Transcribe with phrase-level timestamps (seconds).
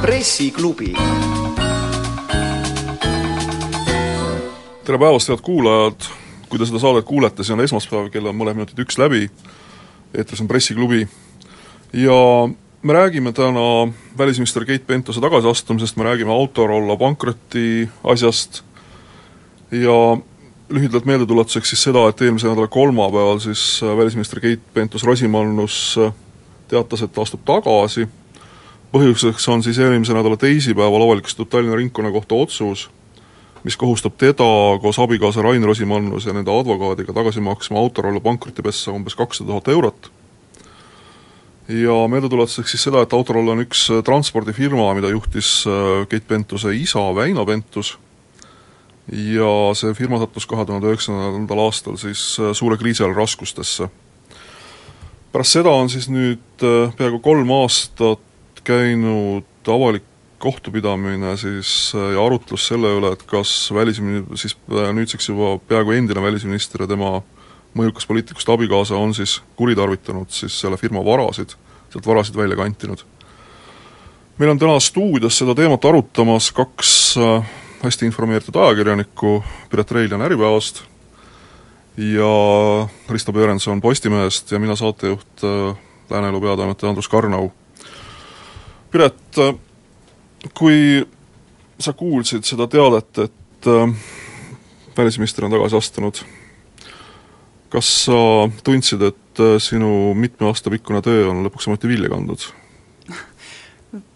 [0.00, 0.92] pressiklubi.
[4.84, 6.06] tere päevast, head kuulajad,
[6.48, 9.26] kui te seda saadet kuulete, see on esmaspäev, kell on mõned minutid üks läbi,
[10.16, 11.02] eetris on pressiklubi.
[11.92, 12.16] Ja
[12.82, 18.62] me räägime täna välisminister Keit Pentose tagasiastumisest, me räägime Autorolla pankroti asjast
[19.72, 19.98] ja
[20.68, 25.98] lühidalt meeldetuletuseks siis seda, et eelmise nädala kolmapäeval siis välisminister Keit Pentus-Rosimannus
[26.68, 28.08] teatas, et ta astub tagasi
[28.92, 32.88] põhjuseks on siis eelmise nädala teisipäeval avalikustatud Tallinna Ringkonnakohtu otsus,
[33.64, 34.48] mis kohustab teda
[34.82, 40.10] koos abikaasa Rain Rosimannus ja nende advokaadiga tagasi maksma Autorolla pankrotipessa umbes kakssada tuhat eurot.
[41.68, 47.02] ja meeldetuletuseks siis seda, et Autoroll on üks transpordifirma, mida juhtis äh, Keit Pentuse isa
[47.14, 47.98] Väino Pentus
[49.12, 53.88] ja see firma sattus kahe tuhande üheksandal aastal siis äh, suure kriisi ajal raskustesse.
[55.32, 60.04] pärast seda on siis nüüd äh, peaaegu kolm aastat käinud avalik
[60.38, 66.84] kohtupidamine siis ja arutlus selle üle, et kas välismin-, siis nüüdseks juba peaaegu endine välisminister
[66.84, 67.16] ja tema
[67.78, 71.54] mõjukas poliitikust abikaasa on siis kuritarvitanud siis selle firma varasid,
[71.92, 73.02] sealt varasid välja kantinud.
[74.38, 77.50] meil on täna stuudios seda teemat arutamas kaks äh,
[77.82, 80.82] hästi informeeritud ajakirjanikku, Piret Reiljan Äripäevast
[81.96, 82.32] ja
[83.10, 85.76] Risto Pöörenson Postimehest ja mina, saatejuht, äh,
[86.10, 87.50] Lääne-Elu peatoimetaja Andrus Karnau
[88.90, 89.36] Piret,
[90.56, 91.06] kui
[91.78, 93.90] sa kuulsid seda teadet, et äh,
[94.96, 96.22] välisminister on tagasi astunud,
[97.68, 98.20] kas sa
[98.64, 102.48] tundsid, et äh, sinu mitme aasta pikkune töö on lõpuks ometi vilja kandnud?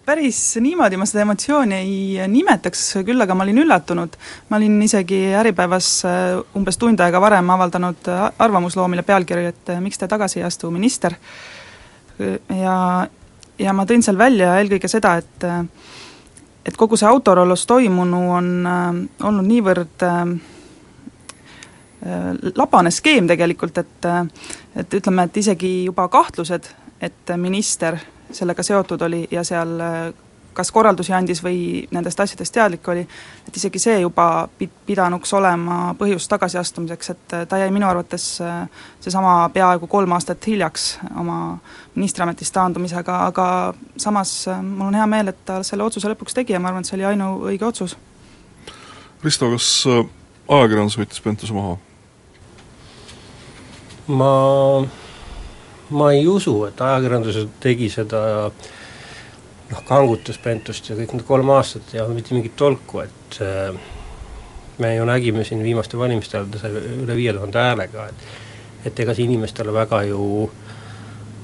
[0.06, 4.18] Päris niimoodi ma seda emotsiooni ei nimetaks, küll aga ma olin üllatunud.
[4.48, 10.08] ma olin isegi Äripäevas äh, umbes tund aega varem avaldanud arvamusloomile pealkirja, et miks te
[10.08, 11.14] tagasi ei astu, minister,
[12.62, 13.08] ja
[13.58, 15.44] ja ma tõin seal välja eelkõige seda, et
[16.66, 18.88] et kogu see Autorollos toimunu on äh,
[19.28, 20.24] olnud niivõrd äh,
[22.58, 24.08] labane skeem tegelikult, et
[24.76, 26.66] et ütleme, et isegi juba kahtlused,
[27.00, 27.98] et minister
[28.32, 29.78] sellega seotud oli ja seal
[30.52, 33.02] kas korraldusi andis või nendest asjadest teadlik oli,
[33.48, 38.64] et isegi see juba pid-, pidanuks olema põhjus tagasiastumiseks, et ta jäi minu arvates äh,
[39.00, 41.38] seesama peaaegu kolm aastat hiljaks oma
[41.94, 43.46] ministriametist taandumisega, aga
[43.96, 46.84] samas äh, mul on hea meel, et ta selle otsuse lõpuks tegi ja ma arvan,
[46.84, 47.96] et see oli ainuõige otsus.
[49.24, 50.04] Risto, kas äh,
[50.48, 51.78] ajakirjandus võttis Pentuse maha?
[54.12, 54.28] ma,
[55.92, 58.22] ma ei usu, et ajakirjandus tegi seda
[59.72, 63.74] noh, kangutas Pentust ja kõik need kolm aastat ja mitte mingit tolku, et äh,
[64.82, 68.40] me ju nägime siin viimastel valimistel, ta sai üle viie tuhande häälega, et
[68.82, 70.48] et ega see inimestele väga ju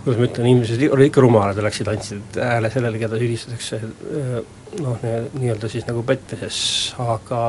[0.03, 4.39] kuidas ma ütlen, inimesed olid ikka rumalad ja läksid, andsid hääle sellele, keda süüdistatakse äh,
[4.83, 5.05] noh,
[5.39, 6.59] nii-öelda siis nagu pettmises,
[7.03, 7.43] aga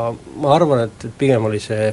[0.44, 1.90] ma arvan, et, et pigem oli see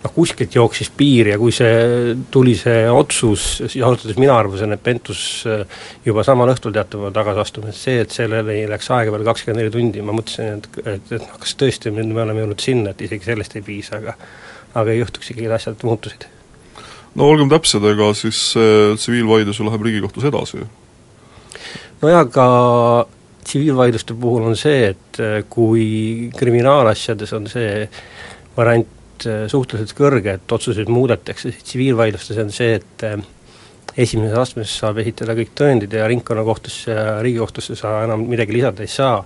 [0.00, 4.74] noh, kuskilt jooksis piir ja kui see, tuli see otsus, ja ausalt öeldes mina arvasin,
[4.74, 5.64] et Pentus äh,
[6.06, 10.04] juba samal õhtul teatab oma tagasiastumist, see, et sellele läks aega veel kakskümmend neli tundi,
[10.04, 13.28] ma mõtlesin, et, et, et noh, kas tõesti me, me oleme jõudnud sinna, et isegi
[13.32, 14.16] sellest ei piisa, aga
[14.74, 16.26] aga ei juhtuks ikkagi, asjad muutusid.
[17.18, 20.62] no olgem täpsed, ega siis see tsiviilvaidlus ju läheb Riigikohtus edasi?
[22.02, 22.46] nojah, aga
[23.44, 27.84] tsiviilvaidluste puhul on see, et äh, kui kriminaalasjades on see
[28.56, 28.96] variant
[29.28, 33.16] Äh, suhteliselt kõrge, et otsuseid muudetakse, siis tsiviilvaidlustes on see, et äh,
[34.00, 38.88] esimeses astmes saab esitada kõik tõendid ja ringkonnakohtusse ja Riigikohtusse sa enam midagi lisada ei
[38.88, 39.24] saa.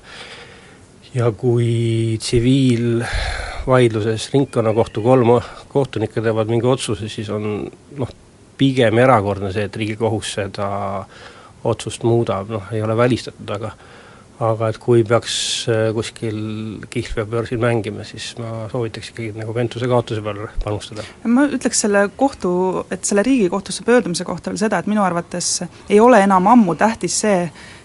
[1.15, 5.41] ja kui tsiviilvaidluses ringkonnakohtu kolm
[5.71, 8.09] kohtunikku teevad mingi otsuse, siis on noh,
[8.59, 11.07] pigem erakordne see, et Riigikohus seda
[11.65, 13.71] otsust muudab, noh ei ole välistatud, aga
[14.43, 15.35] aga et kui peaks
[15.71, 16.39] äh, kuskil
[16.91, 21.05] kihlveobörsil mängima, siis ma soovitaks ikkagi nagu Ventuse kaotuse peale panustada.
[21.31, 22.55] ma ütleks selle kohtu,
[22.91, 27.21] et selle Riigikohtusse pöördumise kohta veel seda, et minu arvates ei ole enam ammu tähtis
[27.27, 27.45] see,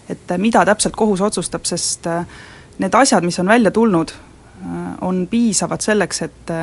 [0.09, 2.25] et mida täpselt kohus otsustab, sest äh,
[2.79, 6.57] need asjad, mis on välja tulnud, äh, on piisavad selleks, et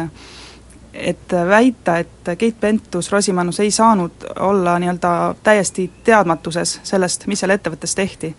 [0.96, 7.92] et väita, et Keit Pentus-Rosimannus ei saanud olla nii-öelda täiesti teadmatuses sellest, mis seal ettevõttes
[7.94, 8.30] tehti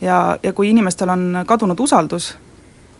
[0.00, 2.34] ja, ja kui inimestel on kadunud usaldus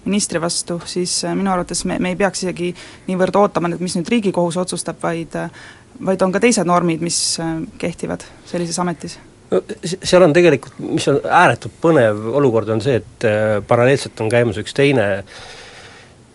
[0.07, 2.71] ministri vastu, siis äh, minu arvates me, me ei peaks isegi
[3.09, 5.51] niivõrd ootama nüüd, mis nüüd Riigikohus otsustab, vaid äh,
[6.07, 9.19] vaid on ka teised normid, mis äh, kehtivad sellises ametis.
[9.51, 13.27] No seal on tegelikult, mis on ääretult põnev olukord, on see, et
[13.69, 15.07] paralleelselt on käimas üks teine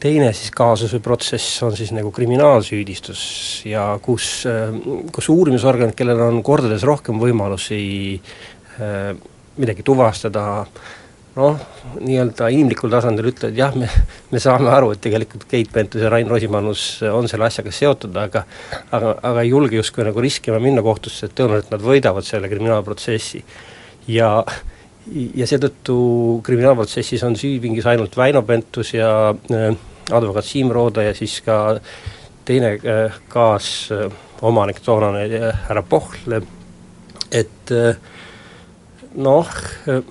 [0.01, 3.23] teine siis kaasuse protsess on siis nagu kriminaalsüüdistus
[3.67, 4.47] ja kus,
[5.13, 7.81] kus uurimisorganid, kellel on kordades rohkem võimalusi
[9.57, 10.65] midagi tuvastada,
[11.35, 11.59] noh,
[11.99, 13.87] nii-öelda inimlikul tasandil ütlevad jah, me,
[14.31, 18.45] me saame aru, et tegelikult Keit Pentus ja Rain Rosimannus on selle asjaga seotud, aga
[18.91, 23.43] aga, aga ei julge justkui nagu riskima minna kohtusse, et tõenäoliselt nad võidavad selle kriminaalprotsessi.
[24.07, 24.33] ja
[25.11, 25.95] ja seetõttu
[26.45, 29.71] kriminaalprotsessis on süüpingis ainult Väino Pentus ja äh,
[30.11, 31.79] advokaat Siim Rooda ja siis ka
[32.45, 36.41] teine äh, kaasomanik, toonane äh, härra Pohl,
[37.31, 37.95] et äh,
[39.15, 39.49] noh,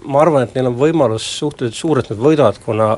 [0.04, 2.90] ma arvan, et neil on võimalus suhteliselt suur, et nad võidavad, kuna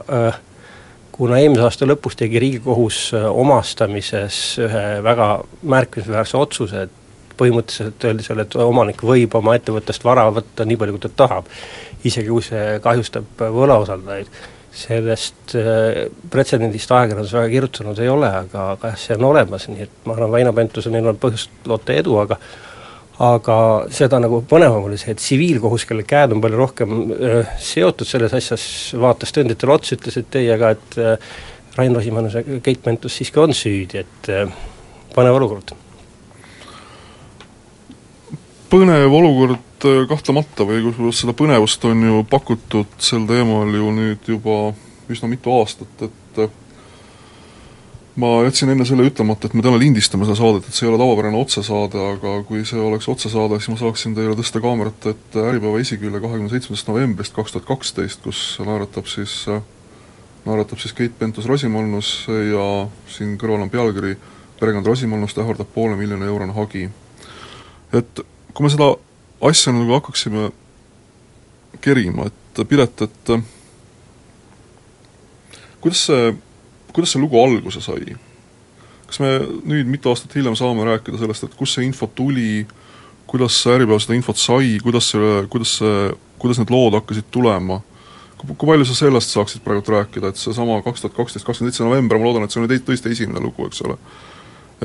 [1.13, 5.27] kuna eelmise aasta lõpus tegi Riigikohus omastamises ühe väga
[5.69, 10.97] märkimisväärse otsuse, et põhimõtteliselt öeldi seal, et omanik võib oma ettevõttest vara võtta nii palju,
[10.97, 11.53] kui ta tahab,
[12.05, 14.43] isegi kui see kahjustab võlausaldajaid.
[14.73, 19.85] Sellest äh, pretsedendist ajakirjandus väga kirjutanud ei ole, aga, aga jah, see on olemas, nii
[19.85, 22.39] et ma arvan, Väino Pentusel on põhjust loota edu, aga
[23.23, 23.57] aga
[23.95, 28.35] seda nagu põnevam oli see, et tsiviilkohus, kelle käed on palju rohkem öö, seotud selles
[28.35, 28.65] asjas,
[28.99, 31.15] vaatas tõenditele otsa, ütles, et ei, aga et öö,
[31.77, 34.49] Rain Rosimannus ja Keit Pentus siiski on süüdi, et öö,
[35.15, 35.75] põnev olukord.
[38.73, 44.57] põnev olukord kahtlemata või kusjuures seda põnevust on ju pakutud sel teemal ju nüüd juba
[45.13, 46.62] üsna mitu aastat, et
[48.17, 51.01] ma jätsin enne selle ütlemata, et me täna lindistame seda saadet, et see ei ole
[51.01, 55.81] tavapärane otsesaade, aga kui see oleks otsesaade, siis ma saaksin teile tõsta kaamerat ette Äripäeva
[55.81, 59.39] esikülje kahekümne seitsmendast novembrist kaks tuhat kaksteist, kus naeratab siis,
[60.45, 62.67] naeratab siis Keit Pentus-Rosimannus ja
[63.17, 64.19] siin kõrval on pealkiri
[64.61, 66.91] perekond Rosimannust ähvardab poole miljoni eurone hagi.
[67.93, 68.21] et
[68.53, 68.93] kui me seda
[69.41, 70.51] asja nagu hakkaksime
[71.81, 73.31] kerima, et Piret, et
[75.81, 76.35] kuidas see,
[76.93, 78.17] kuidas see lugu alguse sai?
[79.13, 79.33] kas me
[79.69, 82.65] nüüd mitu aastat hiljem saame rääkida sellest, et kust see info tuli,
[83.29, 87.83] kuidas Äripäev seda infot sai, kuidas see, kuidas see, kuidas need lood hakkasid tulema,
[88.43, 92.19] kui palju sa sellest saaksid praegu rääkida, et seesama kaks tuhat kaksteist, kakskümmend seitse november,
[92.19, 93.99] ma loodan, et see on nüüd tõesti esimene lugu, eks ole.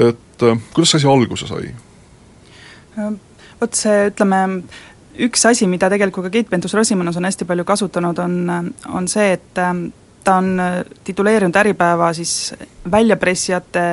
[0.09, 0.45] et
[0.75, 1.71] kuidas see asi alguse sai?
[3.61, 4.41] vot see, ütleme,
[5.27, 9.63] üks asi, mida tegelikult ka Keit Pentus-Rosimannus on hästi palju kasutanud, on, on see, et
[9.63, 9.87] ähm,
[10.27, 12.53] ta on äh, tituleerinud Äripäeva siis
[12.91, 13.83] väljapressijate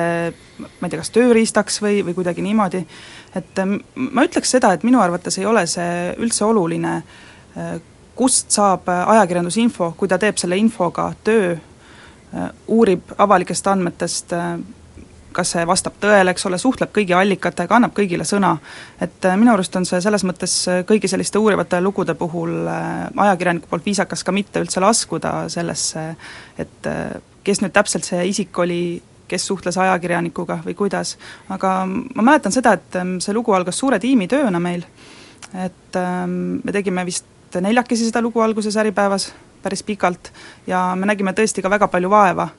[0.59, 2.81] ma ei tea, kas tööriistaks või, või kuidagi niimoodi,
[3.35, 6.95] et ähm, ma ütleks seda, et minu arvates ei ole see üldse oluline,
[7.55, 7.75] äh,
[8.15, 14.35] kust saab ajakirjandusinfo, kui ta teeb selle infoga töö, äh, uurib avalikest andmetest
[15.35, 18.55] kas see vastab tõele, eks ole, suhtleb kõigi allikatega, annab kõigile sõna.
[19.01, 23.09] et äh, minu arust on see selles mõttes äh, kõigi selliste uurivate lugude puhul äh,
[23.27, 26.07] ajakirjaniku poolt viisakas ka mitte üldse laskuda sellesse,
[26.57, 26.89] et
[27.45, 31.15] kes nüüd täpselt see isik oli, kes suhtles ajakirjanikuga või kuidas,
[31.49, 34.85] aga ma mäletan seda, et ähm, see lugu algas suure tiimitööna meil,
[35.53, 39.29] et ähm, me tegime vist neljakesi seda lugu alguses Äripäevas
[39.63, 40.31] päris pikalt
[40.67, 42.49] ja me nägime tõesti ka väga palju vaeva,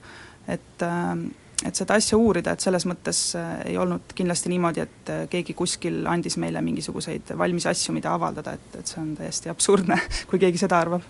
[0.49, 1.29] et ähm,
[1.65, 5.57] et seda asja uurida, et selles mõttes äh, ei olnud kindlasti niimoodi, et äh, keegi
[5.57, 9.99] kuskil andis meile mingisuguseid valmis asju, mida avaldada, et, et see on täiesti absurdne,
[10.31, 11.07] kui keegi seda arvab.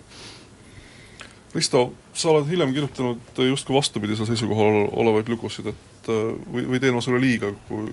[1.55, 6.95] Risto, sa oled hiljem kirjutanud justkui vastupidisel seisukohal olevaid lugusid, et äh, või, või teen
[6.95, 7.89] ma sulle liiga, kui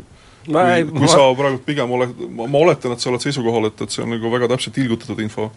[0.52, 1.10] ma ei, kui, kui ma...
[1.10, 4.14] sa praegu pigem oled, ma, ma oletan, et sa oled seisukohal, et, et see on
[4.14, 5.50] nagu väga täpselt tilgutatud info?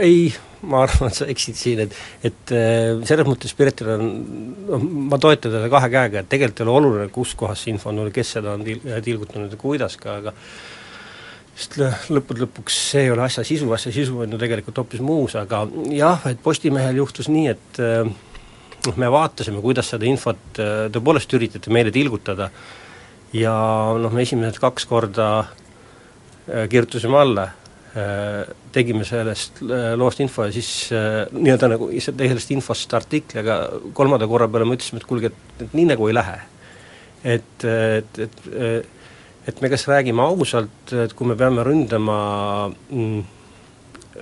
[0.00, 0.32] Ei,
[0.68, 1.94] ma arvan, et sa eksid siin, et
[2.28, 4.04] et äh, selles mõttes Piretil on,
[4.68, 7.90] noh, ma toetan teda kahe käega, et tegelikult ei ole oluline, kus kohas see info
[7.90, 10.34] on olnud, kes seda on til-, tilgutanud ja kuidas ka, aga
[11.52, 11.78] sest
[12.12, 15.64] lõppude lõpuks see ei ole asja sisu, asja sisu on ju tegelikult hoopis muus, aga
[15.92, 18.12] jah, et Postimehel juhtus nii, et äh,
[18.88, 22.50] noh, me vaatasime, kuidas seda infot äh, tõepoolest üritati meile tilgutada
[23.36, 23.56] ja
[23.98, 25.32] noh, me esimesed kaks korda
[26.42, 27.44] kirjutasime alla
[28.72, 33.58] tegime sellest äh, loost info ja siis äh, nii-öelda nagu sellest infost artikli, aga
[33.96, 36.40] kolmanda korra peale me ütlesime, et kuulge, et, et nii nagu ei lähe.
[37.22, 38.90] et, et, et
[39.42, 42.18] et me kas räägime ausalt, et kui me peame ründama
[42.70, 43.22] mm,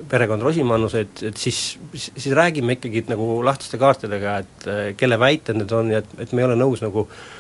[0.08, 5.74] perekond Rosimannus, et, et siis, siis räägime ikkagi nagu lahtiste kaartidega, et kelle väited need
[5.76, 7.39] on ja et, et me ei ole nõus nagu äh,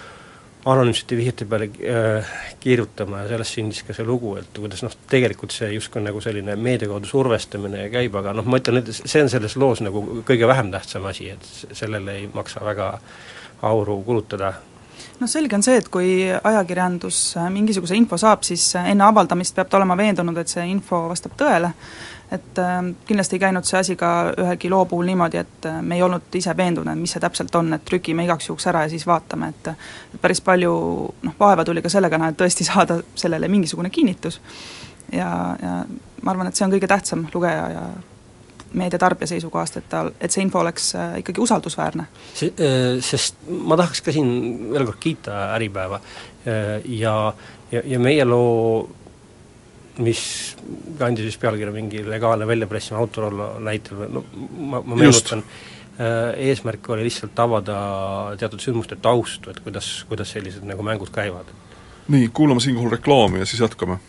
[0.64, 5.54] anonüümsete vihjete peale äh, kirjutama ja sellest sündis ka see lugu, et kuidas noh, tegelikult
[5.54, 9.32] see justkui nagu selline meedia kaudu survestamine käib, aga noh, ma ütlen, et see on
[9.32, 12.92] selles loos nagu kõige vähem tähtsam asi, et sellele ei maksa väga
[13.70, 14.52] auru kulutada.
[15.20, 19.80] no selge on see, et kui ajakirjandus mingisuguse info saab, siis enne avaldamist peab ta
[19.80, 21.72] olema veendunud, et see info vastab tõele,
[22.32, 25.98] et äh, kindlasti ei käinud see asi ka ühegi loo puhul niimoodi, et äh, me
[25.98, 29.06] ei olnud ise veendunud, mis see täpselt on, et trükime igaks juhuks ära ja siis
[29.06, 30.74] vaatame, et et päris palju
[31.22, 34.40] noh, vaeva tuli ka sellega, et tõesti saada sellele mingisugune kinnitus.
[35.12, 35.74] ja, ja
[36.22, 37.84] ma arvan, et see on kõige tähtsam lugeja ja
[38.78, 42.06] meediatarbija seisukohast, et tal, et see info oleks äh, ikkagi usaldusväärne.
[42.38, 42.70] See,
[43.02, 45.98] sest ma tahaks ka siin veel kord kiita Äripäeva
[46.46, 47.16] ja,
[47.72, 48.86] ja, ja meie loo
[50.00, 50.22] mis
[50.98, 54.24] kandis vist pealkirja mingi legaalne väljapressimine Autorollo näitel, no
[54.56, 55.42] ma, ma meenutan,
[55.96, 57.80] äh, eesmärk oli lihtsalt avada
[58.40, 61.52] teatud sündmuste taustu, et kuidas, kuidas sellised nagu mängud käivad.
[62.10, 64.00] nii, kuulame siinkohal reklaami ja siis jätkame.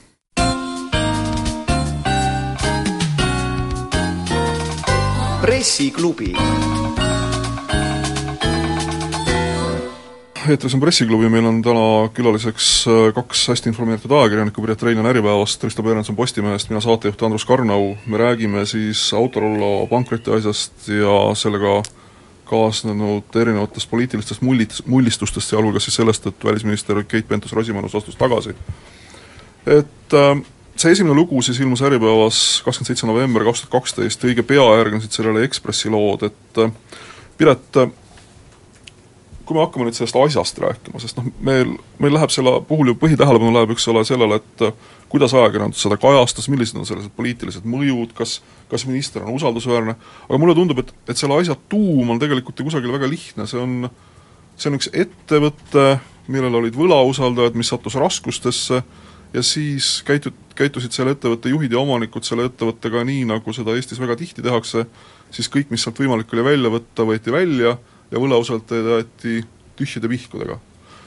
[5.41, 6.33] pressiklubi
[10.49, 15.09] eetris on Pressiklubi, meil on täna külaliseks äh, kaks hästi informeeritud ajakirjanikku, Piret Rein on
[15.09, 21.81] Äripäevast, Risto Perenson Postimehest, mina saatejuht Andrus Karnau, me räägime siis Autorollo pankrotiasjast ja sellega
[22.49, 28.55] kaasnenud erinevatest poliitilistest mullit-, mullistustest, sealhulgas siis sellest, et välisminister Keit Pentus-Rosimannus astus tagasi.
[29.65, 30.35] et äh,
[30.75, 35.13] see esimene lugu siis ilmus Äripäevas kakskümmend seitse november kaks tuhat kaksteist, õige pea järgnesid
[35.13, 36.73] sellele Ekspressi lood, et äh,
[37.37, 37.77] Piret,
[39.51, 42.97] kui me hakkame nüüd sellest asjast rääkima, sest noh, meil, meil läheb selle puhul ju
[43.01, 47.67] põhitähelepanu läheb, eks ole, sellele, et äh, kuidas ajakirjandus seda kajastas, millised on sellised poliitilised
[47.67, 48.39] mõjud, kas
[48.71, 49.97] kas minister on usaldusväärne,
[50.29, 53.59] aga mulle tundub, et, et selle asja tuum on tegelikult ju kusagil väga lihtne, see
[53.59, 53.89] on
[54.55, 55.85] see on üks ettevõte,
[56.31, 58.81] millel olid võlausaldajad, mis sattus raskustesse
[59.33, 63.99] ja siis käitu-, käitusid selle ettevõtte juhid ja omanikud selle ettevõttega nii, nagu seda Eestis
[64.01, 64.85] väga tihti tehakse,
[65.33, 67.77] siis kõik, mis sealt võimalik oli välja võtta, võeti välja
[68.11, 69.41] ja võlausaldajad jäeti
[69.79, 70.59] tühjade pihkudega.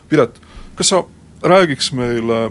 [0.08, 0.40] Piret,
[0.74, 1.02] kas sa
[1.44, 2.48] räägiks meile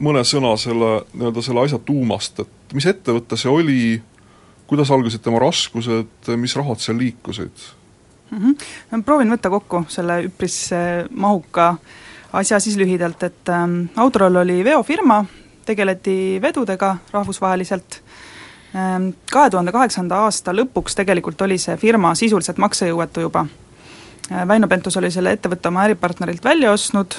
[0.00, 3.82] mõne sõna selle, nii-öelda selle asja tuumast, et mis ettevõte see oli,
[4.70, 7.66] kuidas algasid tema raskused, mis rahad seal liikusid
[8.30, 8.38] mm?
[8.38, 9.02] -hmm.
[9.04, 11.74] proovin võtta kokku selle üpris äh, mahuka
[12.32, 15.24] asja siis lühidalt, et ähm, Autoroll oli veofirma,
[15.66, 18.02] tegeleti vedudega rahvusvaheliselt
[18.76, 23.46] ähm,, kahe tuhande kaheksanda aasta lõpuks tegelikult oli see firma sisuliselt maksejõuetu juba
[24.30, 27.16] Väino Pentus oli selle ettevõtte oma äripartnerilt välja ostnud,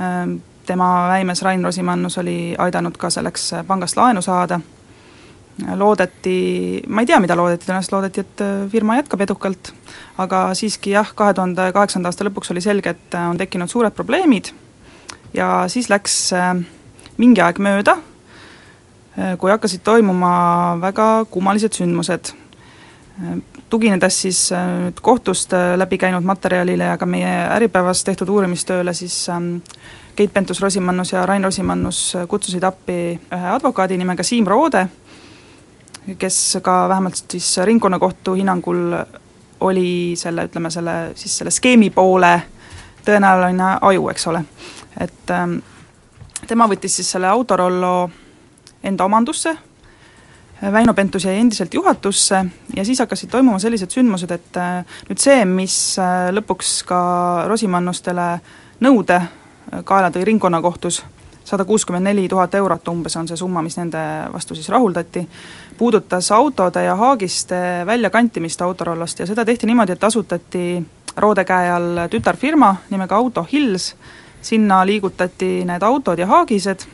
[0.00, 6.36] ähm, tema väimes Rain Rosimannus oli aidanud ka selleks äh, pangast laenu saada, äh, loodeti,
[6.88, 9.74] ma ei tea, mida loodeti, tõenäoliselt loodeti, et firma jätkab edukalt,
[10.24, 14.54] aga siiski jah, kahe tuhande kaheksanda aasta lõpuks oli selge, et on tekkinud suured probleemid
[15.36, 16.16] ja siis läks
[17.20, 17.98] mingi aeg mööda,
[19.38, 20.32] kui hakkasid toimuma
[20.80, 22.32] väga kummalised sündmused
[23.72, 28.92] tuginedes siis äh, nüüd kohtust äh, läbi käinud materjalile ja ka meie Äripäevas tehtud uurimistööle,
[28.94, 29.56] siis ähm,
[30.16, 34.84] Keit Pentus-Rosimannus ja Rain Rosimannus äh, kutsusid appi ühe advokaadi nimega Siim Roode,
[36.18, 38.96] kes ka vähemalt siis ringkonnakohtu hinnangul
[39.62, 42.32] oli selle, ütleme selle, siis selle skeemi poole
[43.06, 44.44] tõenäoline aju, eks ole.
[45.00, 45.60] et ähm,
[46.46, 48.10] tema võttis siis selle Autorollo
[48.82, 49.56] enda omandusse,
[50.62, 52.44] Väino Pentus jäi endiselt juhatusse
[52.76, 57.00] ja siis hakkasid toimuma sellised sündmused, et äh, nüüd see, mis äh, lõpuks ka
[57.50, 58.26] Rosimannustele
[58.86, 61.00] nõude äh, kaela tõi ringkonnakohtus,
[61.42, 65.24] sada kuuskümmend neli tuhat eurot umbes on see summa, mis nende vastu siis rahuldati,
[65.78, 70.66] puudutas autode ja haagiste väljakantimist Autorollost ja seda tehti niimoodi, et asutati
[71.16, 73.96] Roode käe all tütarfirma nimega Auto Hills,
[74.42, 76.86] sinna liigutati need autod ja haagised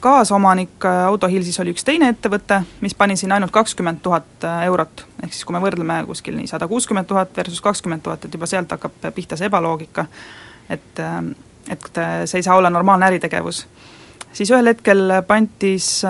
[0.00, 5.04] kaasomanik äh, Autohilsis oli üks teine ettevõte, mis pani siin ainult kakskümmend tuhat äh, eurot,
[5.22, 8.48] ehk siis kui me võrdleme kuskil nii sada kuuskümmend tuhat versus kakskümmend tuhat, et juba
[8.50, 10.06] sealt hakkab pihta see ebaloogika,
[10.70, 11.18] et äh,
[11.70, 13.66] et see ei saa olla normaalne äritegevus.
[14.32, 16.02] siis ühel hetkel pantis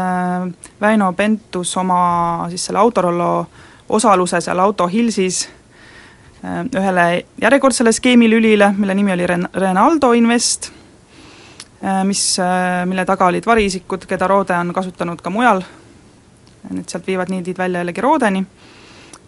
[0.81, 3.47] Väino Pentus oma siis selle Autorollo
[3.89, 5.49] osaluse seal Autohilsis
[6.73, 10.82] ühele järjekordsele skeemilülile, mille nimi oli Ren-, Renaldo Invest Äh,
[12.05, 15.63] mis, äh, mille taga olid variisikud, keda Roode on kasutanud ka mujal,
[16.71, 18.45] nüüd sealt viivad niidid välja jällegi Roodeni,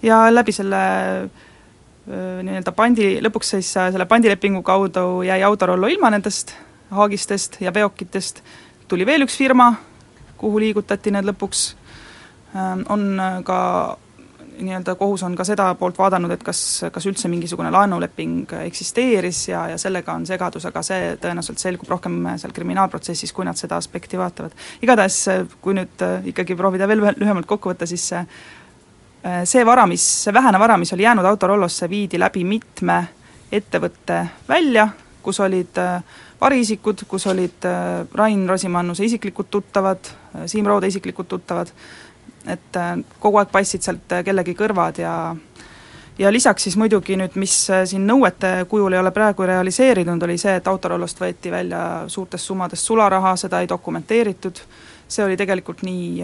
[0.02, 0.82] ja läbi selle
[1.24, 6.54] äh, nii-öelda pandi, lõpuks siis selle pandilepingu kaudu jäi Autorollo ilma nendest
[6.94, 8.42] haagistest ja veokitest,
[8.88, 9.72] tuli veel üks firma,
[10.38, 11.62] kuhu liigutati need lõpuks,
[12.92, 13.06] on
[13.42, 13.58] ka
[14.58, 16.60] nii-öelda kohus on ka seda poolt vaadanud, et kas,
[16.92, 22.20] kas üldse mingisugune laenuleping eksisteeris ja, ja sellega on segadus, aga see tõenäoliselt selgub rohkem
[22.40, 24.54] seal kriminaalprotsessis, kui nad seda aspekti vaatavad.
[24.82, 25.22] igatahes,
[25.60, 28.26] kui nüüd ikkagi proovida veel lühemalt kokku võtta, siis see
[29.44, 32.98] see vara, mis, see vähene vara, mis oli jäänud Autorollosse, viidi läbi mitme
[33.52, 34.18] ettevõtte
[34.48, 34.88] välja,
[35.24, 35.80] kus olid
[36.40, 37.64] variisikud, kus olid
[38.14, 40.10] Rain Rosimannuse isiklikud tuttavad,
[40.46, 41.70] Siim Roode isiklikud tuttavad,
[42.46, 45.14] et äh, kogu aeg paistsid sealt äh, kellegi kõrvad ja
[46.18, 50.52] ja lisaks siis muidugi nüüd, mis siin nõuete kujul ei ole praegu realiseerinud, oli see,
[50.60, 54.60] et Autorollost võeti välja suurtest summadest sularaha, seda ei dokumenteeritud,
[55.10, 56.22] see oli tegelikult nii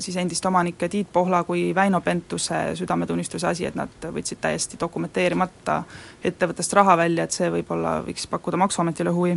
[0.00, 5.82] siis endiste omanike Tiit Pohla kui Väino Pentuse südametunnistuse asi, et nad võtsid täiesti dokumenteerimata
[6.24, 9.36] ettevõttest raha välja, et see võib-olla võiks pakkuda Maksuametile huvi.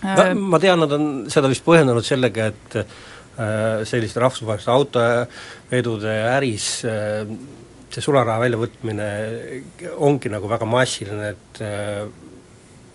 [0.00, 3.00] Ma tean, nad on seda vist põhjendanud sellega, et äh,
[3.88, 7.24] selliste rahvusvaheliste autovedude äris äh,
[7.90, 9.08] see sularaha väljavõtmine
[10.06, 12.04] ongi nagu väga massiline, et äh,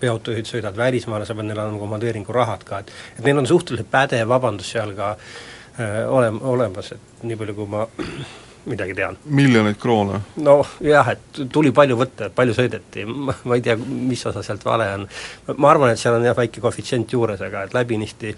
[0.01, 4.29] veoautojuhid sõidavad välismaale, sa pead neile andma komandeeringu-rahad ka, et et neil on suhteliselt pädev
[4.31, 7.85] vabandus seal ka äh, olem-, olemas, et nii palju, kui ma
[8.71, 9.17] midagi tean.
[9.25, 10.21] miljoneid kroone?
[10.45, 14.87] noh jah, et tuli palju võtta, palju sõideti, ma ei tea, mis osa sealt vale
[14.99, 15.09] on.
[15.57, 18.35] ma arvan, et seal on jah, väike koefitsient juures, aga et läbinisti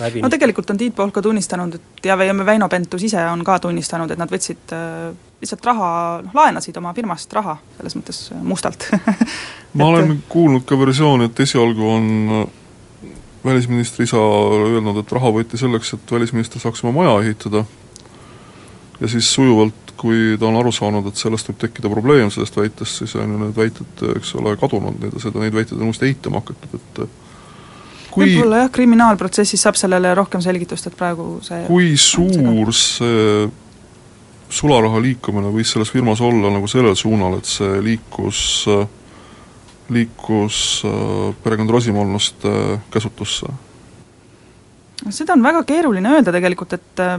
[0.00, 3.58] läbi no tegelikult on Tiit Pohl ka tunnistanud, et ja Väino Pentus ise on ka
[3.62, 5.88] tunnistanud, et nad võtsid äh, lihtsalt raha,
[6.26, 8.88] noh laenasid oma firmast raha, selles mõttes äh, mustalt.
[9.78, 12.46] Ma olen kuulnud ka versiooni, et esialgu on äh,
[13.46, 17.64] välisministri isa öelnud, et raha võeti selleks, et välisminister saaks oma maja ehitada.
[19.00, 23.02] Ja siis sujuvalt, kui ta on aru saanud, et sellest võib tekkida probleem, sellest väitest,
[23.02, 26.40] siis on ju need väited, eks ole, kadunud, neid, seda, neid väiteid on uuesti eitama
[26.40, 27.25] hakatud, et
[28.16, 33.46] kui võib-olla jah, kriminaalprotsessis saab sellele rohkem selgitust, et praegu see kui suur see
[34.56, 38.40] sularaha liikumine võis selles firmas olla nagu sellel suunal, et see liikus,
[39.92, 42.46] liikus äh, perekond Rosimannust
[42.94, 43.52] käsutusse?
[45.12, 47.18] seda on väga keeruline öelda tegelikult, et äh,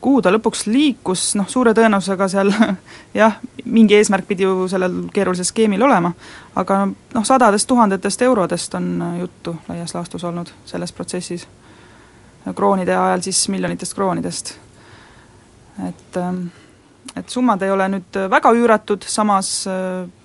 [0.00, 2.52] kuhu ta lõpuks liikus, noh suure tõenäosusega seal
[3.20, 6.12] jah, mingi eesmärk pidi ju sellel keerulisel skeemil olema,
[6.60, 8.90] aga noh, sadadest tuhandetest eurodest on
[9.20, 11.46] juttu laias laastus olnud selles protsessis.
[12.54, 14.54] kroonide ajal siis miljonitest kroonidest.
[15.88, 16.46] et, ähm,
[17.16, 20.19] et summad ei ole nüüd väga üüratud, samas noh,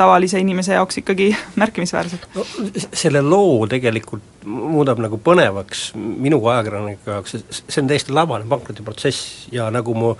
[0.00, 1.28] tavalise inimese jaoks ikkagi
[1.62, 2.30] märkimisväärsed.
[2.34, 2.46] no
[2.92, 9.68] selle loo tegelikult muudab nagu põnevaks minu ajakirjaniku jaoks, see on täiesti labane pankrotiprotsess ja
[9.74, 10.16] nagu mu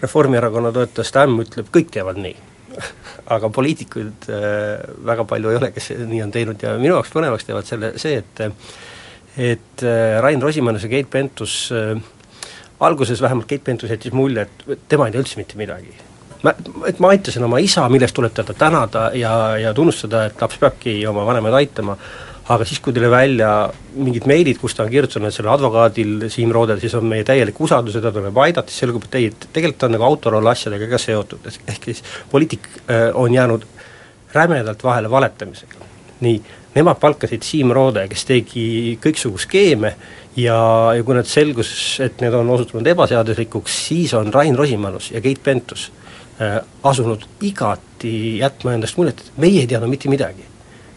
[0.00, 2.36] Reformierakonna toetaja Stam ütleb, kõik teevad nii
[3.34, 7.48] aga poliitikuid äh, väga palju ei ole, kes nii on teinud ja minu jaoks põnevaks
[7.48, 8.46] teevad selle, see, et
[9.40, 11.96] et äh, Rain Rosimannus ja Keit Pentus äh,
[12.80, 15.96] alguses vähemalt Keit Pentus jättis mulje, et tema ei tea üldse mitte midagi
[16.42, 16.54] ma,
[16.88, 20.98] et ma aitasin oma isa, millest tuleb teda tänada ja, ja tunnustada, et laps peabki
[21.10, 21.96] oma vanemaid aitama,
[22.50, 23.50] aga siis, kui tuli välja
[23.94, 27.98] mingid meilid, kus ta on kirjutanud sellele advokaadil Siim Roodel, siis on meie täielik usaldus,
[27.98, 31.50] teda tuleb aidata, siis selgub, et ei, et tegelikult on nagu autoroll asjadega ka seotud,
[31.70, 33.66] ehk siis poliitik äh, on jäänud
[34.34, 35.86] rämedalt vahele valetamisega.
[36.20, 36.40] nii,
[36.74, 38.64] nemad palkasid Siim Roode, kes tegi
[39.02, 39.94] kõiksugu skeeme
[40.36, 40.58] ja,
[40.96, 41.70] ja kui need selgus,
[42.04, 45.88] et need on osutunud ebaseaduslikuks, siis on Rain Rosimannus ja Keit Pentus
[46.82, 50.46] asunud igati jätma endast muljet, et meie ei teadnud mitte midagi.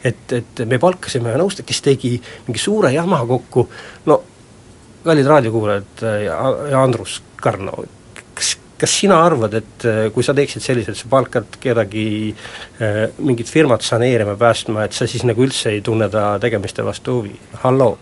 [0.04, 2.10] et, et me palkasime ühe nõustaja, kes tegi
[2.48, 3.64] mingi suure jama kokku,
[4.06, 4.18] no
[5.04, 6.38] kallid raadiokuulajad äh, ja,
[6.72, 7.86] ja Andrus Karno,
[8.36, 13.52] kas, kas sina arvad, et äh, kui sa teeksid selliselt, sa palkad kedagi äh, mingit
[13.52, 17.98] firmat saneerima, päästma, et sa siis nagu üldse ei tunne ta tegemiste vastu huvi, halloo?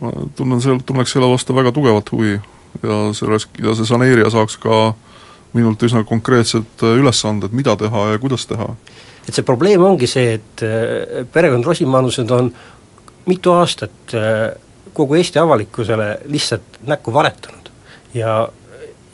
[0.00, 2.36] ma tunnen seal, tunneks selle vastu väga tugevat huvi
[2.82, 5.09] ja selles, ja see saneerija saaks ka äh,
[5.56, 8.68] minult üsna konkreetsed äh, ülesanded, mida teha ja kuidas teha.
[9.28, 12.52] et see probleem ongi see, et äh, perekond Rosimannused on
[13.26, 14.52] mitu aastat äh,
[14.96, 17.70] kogu Eesti avalikkusele lihtsalt näkku valetanud
[18.14, 18.48] ja,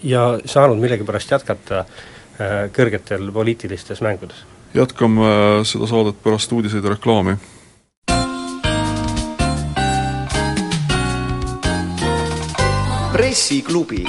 [0.02, 1.84] ja saanud millegipärast jätkata
[2.76, 4.42] kõrgetel poliitilistes mängudes.
[4.76, 5.28] jätkame
[5.64, 7.36] seda saadet pärast uudiseid ja reklaami.
[13.16, 14.04] pressiklubi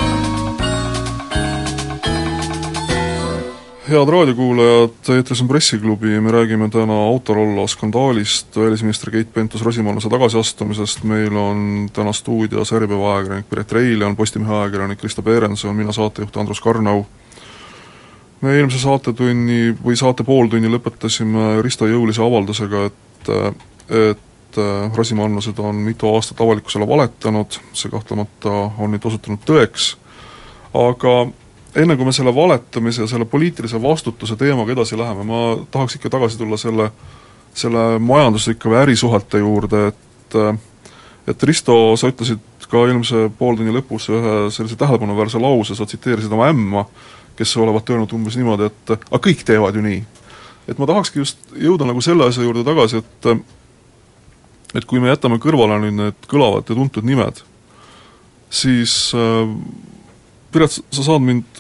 [3.87, 11.35] head raadiokuulajad, eetris on Pressiklubi me räägime täna Autorollo skandaalist, välisminister Keit Pentus-Rosimannuse tagasiastumisest, meil
[11.35, 17.05] on täna stuudios Äripäeva ajakirjanik Piret Reiljan, Postimehe ajakirjanik Krista Perenson, mina saatejuht Andrus Karnau.
[18.41, 23.31] me eelmise saatetunni või saate pooltunni lõpetasime Risto jõulise avaldusega, et
[23.89, 24.61] et
[24.95, 29.95] Rosimannused on mitu aastat avalikkusele valetanud, see kahtlemata on nüüd osutunud tõeks,
[30.73, 31.27] aga
[31.77, 36.09] enne kui me selle valetamise ja selle poliitilise vastutuse teemaga edasi läheme, ma tahaks ikka
[36.09, 36.89] tagasi tulla selle,
[37.57, 40.39] selle majanduslike või ärisuhete juurde, et
[41.27, 42.39] et Risto, sa ütlesid
[42.71, 46.85] ka eelmise pooltunni lõpus ühe sellise tähelepanuväärse lause, sa tsiteerisid oma ämma,
[47.37, 49.99] kes olevat öelnud umbes niimoodi, et aga kõik teevad ju nii.
[50.67, 53.29] et ma tahakski just jõuda nagu selle asja juurde tagasi, et
[54.75, 57.39] et kui me jätame kõrvale nüüd need kõlavad ja tuntud nimed,
[58.49, 59.47] siis äh,
[60.51, 61.59] Piret, sa saad mind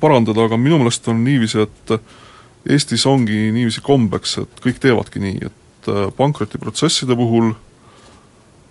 [0.00, 1.96] parandada, aga minu meelest on niiviisi, et
[2.66, 7.52] Eestis ongi niiviisi kombeks, et kõik teevadki nii, et äh, pankrotiprotsesside puhul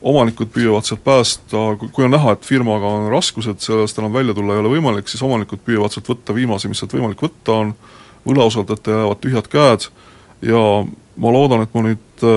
[0.05, 4.53] omanikud püüavad sealt päästa, kui on näha, et firmaga on raskused, sellest enam välja tulla
[4.53, 7.71] ei ole võimalik, siis omanikud püüavad sealt võtta viimase, mis sealt võimalik võtta on,
[8.27, 9.87] võlausaldajate jäävad tühjad käed
[10.45, 10.61] ja
[11.15, 12.27] ma loodan, et ma nüüd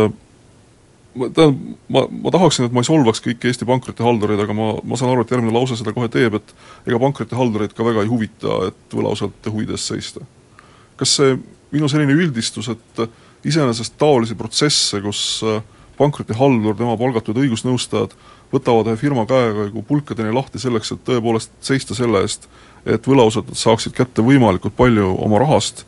[1.26, 4.98] äh, tähendab, ma, ma tahaksin, et ma ei solvaks kõiki Eesti pankrotihaldureid, aga ma, ma
[5.00, 6.54] saan aru, et järgmine lause seda kohe teeb, et
[6.87, 10.26] ega pankrotihaldureid ka väga ei huvita, et võlausaldajate huvide eest seista.
[10.98, 11.37] kas see
[11.70, 13.02] minu selline üldistus, et
[13.46, 15.61] iseenesest taolisi protsesse, kus äh,
[15.98, 18.14] pankrotihaldur, tema palgatud õigusnõustajad
[18.52, 22.48] võtavad ühe firma käega nagu pulkadeni lahti selleks, et tõepoolest seista selle eest,
[22.87, 25.85] et võlausaldajad saaksid kätte võimalikult palju oma rahast,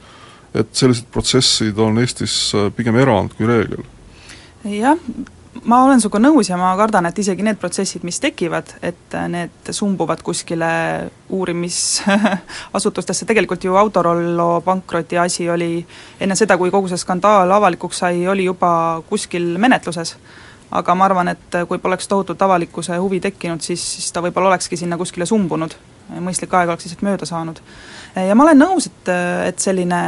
[0.54, 3.86] et sellised protsessid on Eestis äh, pigem erand kui reegel
[4.64, 4.98] jah,
[5.64, 9.72] ma olen sinuga nõus ja ma kardan, et isegi need protsessid, mis tekivad, et need
[9.74, 10.70] sumbuvad kuskile
[11.36, 15.86] uurimisasutustesse, tegelikult ju Autorollo pankroti asi oli
[16.20, 18.70] enne seda, kui kogu see skandaal avalikuks sai, oli juba
[19.08, 20.16] kuskil menetluses.
[20.70, 24.76] aga ma arvan, et kui poleks tohutut avalikkuse huvi tekkinud, siis, siis ta võib-olla olekski
[24.78, 25.74] sinna kuskile sumbunud,
[26.22, 27.58] mõistlik aeg oleks lihtsalt mööda saanud.
[28.14, 29.10] ja ma olen nõus, et,
[29.48, 30.00] et selline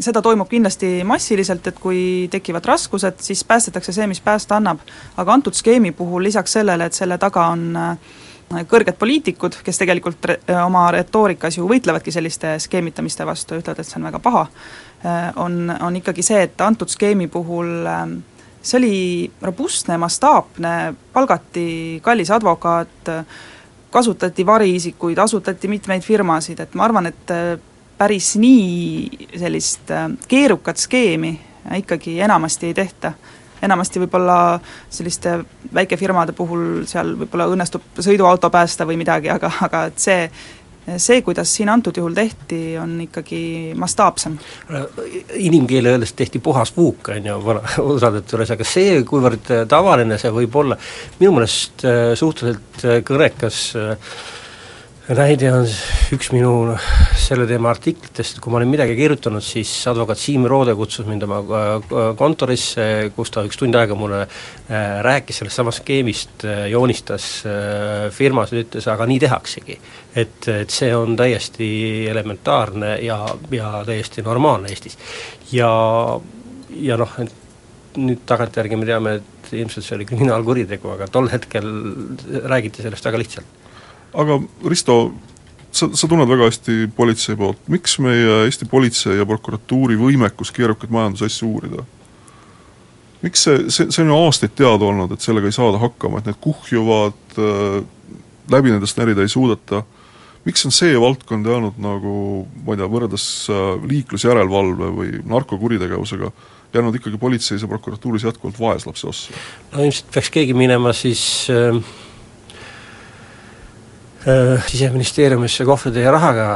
[0.00, 4.80] seda toimub kindlasti massiliselt, et kui tekivad raskused, siis päästetakse see, mis päästa annab.
[5.16, 7.98] aga antud skeemi puhul lisaks sellele, et selle taga on äh,
[8.70, 13.90] kõrged poliitikud, kes tegelikult re-, äh, oma retoorikas ju võitlevadki selliste skeemitamiste vastu, ütlevad, et
[13.90, 14.46] see on väga paha,
[15.04, 17.88] äh, on, on ikkagi see, et antud skeemi puhul
[18.62, 23.10] see oli robustne, mastaapne, palgati kallis advokaat,
[23.90, 27.32] kasutati variisikuid, asutati mitmeid firmasid, et ma arvan, et
[27.98, 31.34] päris nii sellist äh, keerukat skeemi
[31.76, 33.12] ikkagi enamasti ei tehta.
[33.62, 35.32] enamasti võib-olla selliste
[35.74, 40.28] väikefirmade puhul seal võib-olla õnnestub sõiduauto päästa või midagi, aga, aga et see,
[40.96, 44.38] see, kuidas siin antud juhul tehti, on ikkagi mastaapsem.
[45.34, 47.38] inimkeele öeldes tehti puhas puuk, on ju,
[47.82, 50.78] usaldajate juures, aga see, kuivõrd tavaline see võib olla,
[51.18, 54.14] minu meelest äh, suhteliselt äh, kõnekas äh,
[55.16, 55.64] näide on
[56.12, 56.74] üks minu
[57.16, 61.38] selle teema artiklitest, kui ma olin midagi kirjutanud, siis advokaat Siim Roode kutsus mind oma
[61.40, 62.84] äh, kontorisse,
[63.16, 67.28] kus ta üks tund aega mulle äh, rääkis sellest samast skeemist, äh, joonistas
[68.12, 69.78] firmas ja ütles, aga nii tehaksegi.
[70.14, 71.68] et, et see on täiesti
[72.10, 73.22] elementaarne ja,
[73.54, 74.98] ja täiesti normaalne Eestis.
[75.52, 75.70] ja,
[76.76, 81.70] ja noh, et nüüd tagantjärgi me teame, et ilmselt see oli kriminaalkuritegu, aga tol hetkel
[82.44, 83.57] räägiti sellest väga lihtsalt
[84.14, 84.98] aga Risto,
[85.70, 90.92] sa, sa tunned väga hästi politsei poolt, miks meie Eesti politsei ja prokuratuuri võimekus keerukaid
[90.94, 91.86] majandusasju uurida?
[93.18, 96.28] miks see, see, see on ju aastaid teada olnud, et sellega ei saada hakkama, et
[96.30, 97.80] need kuhjuvad äh,,
[98.54, 99.82] läbi nendest närida ei suudeta,
[100.46, 102.12] miks on see valdkond jäänud nagu
[102.62, 106.30] ma ei tea, võrreldes äh, liiklusjärelevalve või narkokuritegevusega,
[106.76, 109.42] jäänud ikkagi politseis ja prokuratuuris jätkuvalt vaeslapse ossa?
[109.74, 111.82] no ilmselt peaks keegi minema siis äh
[114.68, 116.46] siseministeeriumisse kohvriteie rahaga,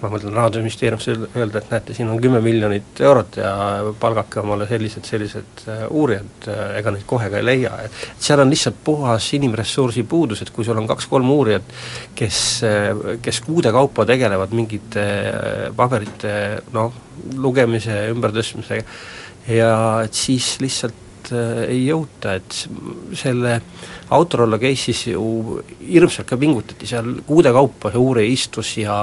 [0.00, 3.52] ma mõtlen Rahandusministeeriumisse öelda, et näete, siin on kümme miljonit eurot ja
[4.00, 8.42] palgake omale sellised, sellised äh, uurijad, äh, ega neid kohe ka ei leia, et seal
[8.44, 11.74] on lihtsalt puhas inimressursi puudus, et kui sul on kaks-kolm uurijat,
[12.18, 12.42] kes,
[13.22, 15.06] kes kuude kaupa tegelevad mingite
[15.76, 16.36] paberite
[16.76, 16.94] noh,
[17.40, 18.86] lugemise, ümbertõstmisega,
[19.56, 19.72] ja
[20.04, 22.60] et siis lihtsalt ei jõuta, et
[23.18, 28.98] selle äh, Autorollo case'is ju hirmsalt ka pingutati, seal kuude kaupa see uurija istus ja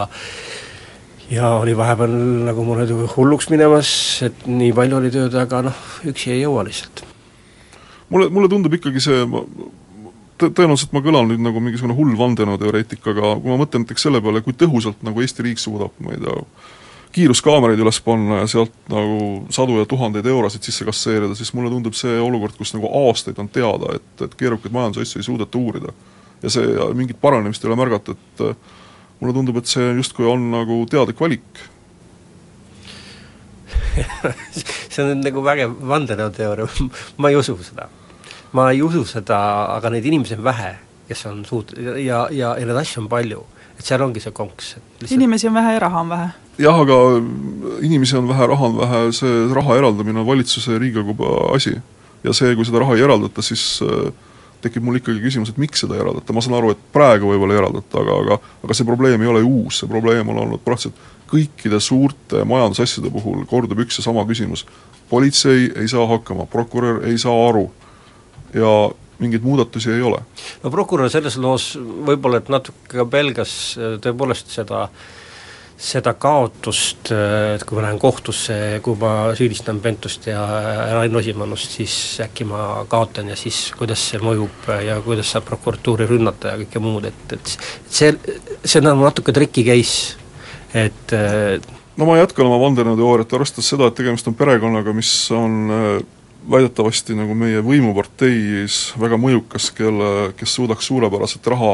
[1.31, 2.13] ja oli vahepeal
[2.47, 3.89] nagu mulle hulluks minemas,
[4.23, 7.03] et nii palju oli tööd, aga noh, üksi ei jõua lihtsalt.
[8.09, 9.25] mulle, mulle tundub ikkagi see,
[10.39, 14.43] tõenäoliselt ma kõlan nüüd nagu mingisugune hull vandenõuteoreetik, aga kui ma mõtlen näiteks selle peale,
[14.45, 16.39] kui tõhusalt nagu Eesti riik suudab, ma ei tea,
[17.13, 19.17] kiiruskaameraid üles panna ja sealt nagu
[19.53, 23.51] sadu ja tuhandeid eurosid sisse kasseerida, siis mulle tundub see olukord, kus nagu aastaid on
[23.53, 25.93] teada, et, et keerukaid majandusasju ei suudeta uurida.
[26.43, 28.43] ja see, mingit paranemist ei ole märgata, et
[29.21, 31.63] mulle tundub, et see justkui on nagu teadlik valik
[34.93, 36.67] see on nagu vägev vandenõuteooria,
[37.21, 37.89] ma ei usu seda.
[38.53, 39.39] ma ei usu seda,
[39.75, 40.73] aga neid inimesi on vähe,
[41.09, 43.43] kes on suut- ja, ja, ja neid asju on palju.
[43.77, 44.75] Et seal ongi see konks,
[45.09, 46.29] inimesi on vähe ja raha on vähe
[46.61, 46.99] jah, aga
[47.81, 51.75] inimesi on vähe, raha on vähe, see raha eraldamine on valitsuse ja Riigikogu asi.
[52.23, 54.11] ja see, kui seda raha ei eraldata, siis äh,
[54.63, 57.57] tekib mul ikkagi küsimus, et miks seda ei eraldata, ma saan aru, et praegu võib-olla
[57.57, 60.63] ei eraldata, aga, aga aga see probleem ei ole ju uus, see probleem on olnud
[60.63, 64.67] praktiliselt kõikide suurte majandusasjade puhul kordub üks ja sama küsimus.
[65.09, 67.67] politsei ei saa hakkama, prokurör ei saa aru
[68.53, 68.91] ja
[69.23, 70.21] mingeid muudatusi ei ole.
[70.63, 74.87] no prokurör selles loos võib-olla et natuke ka pelgas äh, tõepoolest seda
[75.83, 78.55] seda kaotust, äh, et kui ma lähen kohtusse,
[78.85, 80.43] kui ma süüdistan Pentust ja
[80.93, 86.07] Rain Rosimannust, siis äkki ma kaotan ja siis kuidas see mõjub ja kuidas saab prokuratuuri
[86.09, 87.55] rünnata ja kõike muud, et, et
[87.89, 88.13] see,
[88.63, 90.15] see on nagu natuke triki case,
[90.85, 91.57] et äh,
[91.97, 95.73] no ma jätkan oma vandenõuteooriat, arvestades seda, et tegemist on perekonnaga, mis on
[96.51, 101.73] väidetavasti nagu meie võimuparteis väga mõjukas, kelle, kes suudaks suurepäraselt raha,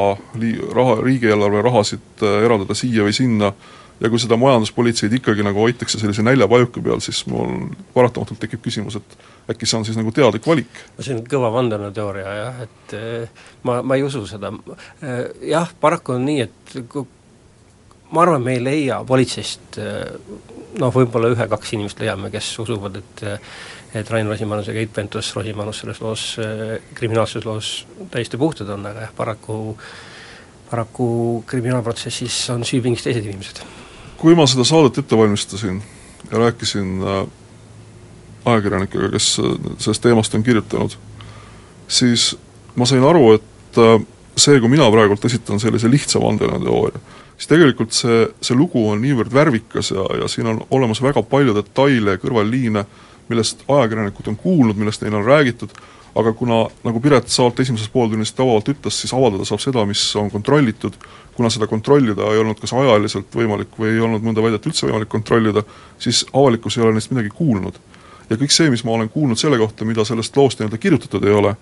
[0.76, 3.52] raha, riigieelarve rahasid äh, eraldada siia või sinna,
[4.00, 8.96] ja kui seda majanduspolitseid ikkagi nagu hoitakse sellise näljapajuka peal, siis mul paratamatult tekib küsimus,
[9.00, 10.82] et äkki see on siis nagu teadlik valik?
[10.96, 14.52] no see on kõva vandenõuteooria jah, et äh, ma, ma ei usu seda.
[15.04, 16.78] Äh, jah, paraku on nii, et
[18.10, 23.26] ma arvan, me ei leia politseist noh, võib-olla ühe-kaks inimest leiame, kes usuvad, et
[23.90, 26.24] et Rain Rosimannus ja Keit Pentus-Rosimannus selles loos,
[26.94, 27.70] kriminaalses loos
[28.12, 29.56] täiesti puhtad on, aga jah, paraku
[30.70, 33.62] paraku kriminaalprotsessis on süüpingis teised inimesed.
[34.20, 35.80] kui ma seda saadet ette valmistasin
[36.30, 37.26] ja rääkisin äh,
[38.44, 40.96] ajakirjanikega, kes äh, sellest teemast on kirjutanud,
[41.88, 42.36] siis
[42.76, 43.96] ma sain aru, et äh,
[44.36, 47.00] see, kui mina praegult esitan sellise lihtsa vandenõuteooria,
[47.40, 51.54] siis tegelikult see, see lugu on niivõrd värvikas ja, ja siin on olemas väga palju
[51.56, 52.84] detaile ja kõrvalliine,
[53.30, 55.72] millest ajakirjanikud on kuulnud, millest neile on räägitud,
[56.20, 60.28] aga kuna, nagu Piret Saalt esimeses pooltunnis tabavalt ütles, siis avaldada saab seda, mis on
[60.30, 60.98] kontrollitud,
[61.36, 65.08] kuna seda kontrollida ei olnud kas ajaliselt võimalik või ei olnud mõnda väidet üldse võimalik
[65.08, 65.64] kontrollida,
[66.02, 67.78] siis avalikkus ei ole neist midagi kuulnud.
[68.30, 71.32] ja kõik see, mis ma olen kuulnud selle kohta, mida sellest loost nii-öelda kirjutatud ei
[71.34, 71.54] ole,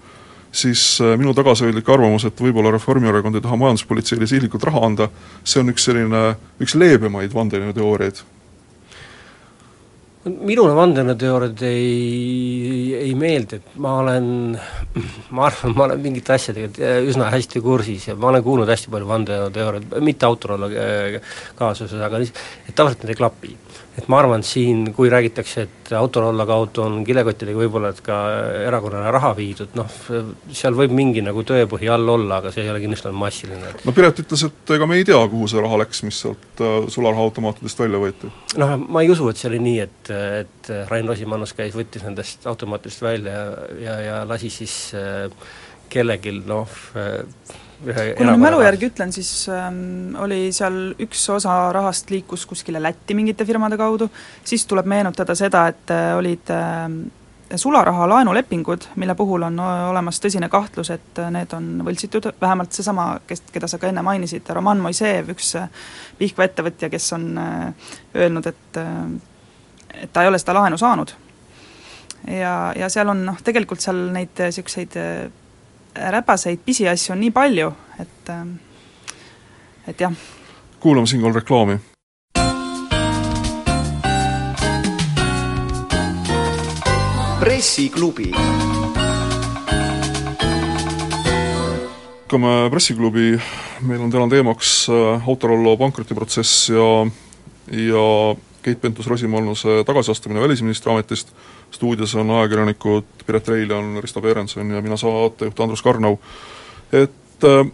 [0.53, 5.13] siis äh, minu tagasihoidlik arvamus, et võib-olla Reformierakond ei taha majanduspolitseile sihilikult raha anda,
[5.45, 6.25] see on üks selline,
[6.63, 8.25] üks leebemaid vandenõuteooriaid
[10.29, 14.27] minule vandenõuteooriad ei, ei meeldi, et ma olen,
[15.35, 19.09] ma arvan, ma olen mingite asjadega üsna hästi kursis ja ma olen kuulnud hästi palju
[19.09, 20.69] vandenõuteooriaid, mitte Autorollo
[21.59, 23.55] kaasuses, aga lihtsalt, et tavaliselt need ei klapi
[23.99, 28.17] et ma arvan, siin kui räägitakse, et Autorolla kaudu on kilekottidega võib-olla et ka
[28.69, 29.99] erakonnale raha viidud, noh,
[30.55, 33.75] seal võib mingi nagu tõepõhi all olla, aga see ei ole kindlasti olnud massiline.
[33.89, 36.77] no Piret ütles, et ega me ei tea, kuhu see raha läks, mis sealt äh,
[36.95, 38.33] sularahaautomaatidest välja võeti.
[38.61, 42.47] noh, ma ei usu, et see oli nii, et, et Rain Rosimannus käis, võttis nendest
[42.49, 43.49] automaatidest välja ja,
[43.83, 45.27] ja, ja lasi siis äh,
[45.89, 47.25] kellelgi noh äh,
[47.83, 52.83] kui ma nüüd mälu järgi ütlen, siis ähm, oli seal üks osa rahast liikus kuskile
[52.83, 54.11] Lätti mingite firmade kaudu,
[54.45, 56.89] siis tuleb meenutada seda, et äh, olid äh,
[57.57, 63.09] sularaha laenulepingud, mille puhul on olemas tõsine kahtlus, et äh, need on võltsitud, vähemalt seesama,
[63.27, 65.71] kes, keda sa ka enne mainisid, Roman Moiseev, üks äh,
[66.19, 68.81] Pihkva ettevõtja, kes on äh, öelnud, et
[69.99, 71.11] et ta ei ole seda laenu saanud.
[72.29, 74.95] ja, ja seal on noh, tegelikult seal neid niisuguseid
[75.95, 78.57] räpaseid pisiasju on nii palju, et ähm,
[79.87, 80.13] et jah.
[80.81, 81.79] kuulame siinkohal reklaami.
[87.41, 88.33] pressiklubi.
[92.29, 93.41] hakkame Pressiklubi,
[93.89, 97.07] meil on täna teemaks äh, Autorollo pankrotiprotsess ja
[97.73, 101.31] ja Keit Pentus-Rosimannuse tagasiastumine välisministri ametist,
[101.71, 106.19] stuudios on ajakirjanikud Piret Reiljan, Risto Peerenson ja mina, saatejuht Andrus Karnau.
[106.93, 107.71] et äh,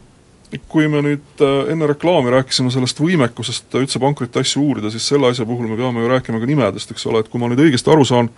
[0.68, 5.30] kui me nüüd äh, enne reklaami rääkisime sellest võimekusest üldse pankroti asju uurida, siis selle
[5.30, 7.90] asja puhul me peame ju rääkima ka nimedest, eks ole, et kui ma nüüd õigesti
[7.90, 8.30] aru saan,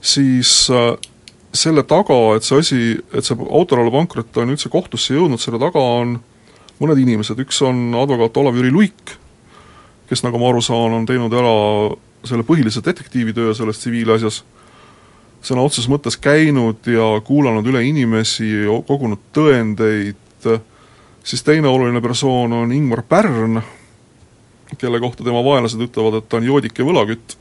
[0.00, 0.94] siis äh,
[1.56, 2.80] selle taga, et see asi,
[3.12, 6.18] et see Autorollo pankrot on üldse kohtusse jõudnud, selle taga on
[6.80, 9.16] mõned inimesed, üks on advokaat Olav-Jüri Luik,
[10.08, 11.54] kes, nagu ma aru saan, on teinud ära
[12.26, 14.42] selle põhilise detektiivitöö selles tsiviilasjas,
[15.46, 18.50] sõna otseses mõttes käinud ja kuulanud üle inimesi,
[18.88, 20.48] kogunud tõendeid,
[21.26, 23.60] siis teine oluline persoon on Ingmar Pärn,
[24.78, 27.36] kelle kohta tema vaenlased ütlevad, et ta on joodik ja võlakütt,